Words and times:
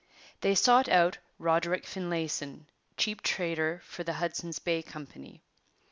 They 0.39 0.55
sought 0.55 0.89
out 0.89 1.19
Roderick 1.37 1.85
Finlayson, 1.85 2.65
chief 2.97 3.21
trader 3.21 3.83
for 3.85 4.03
the 4.03 4.13
Hudson's 4.13 4.57
Bay 4.57 4.81
Company. 4.81 5.43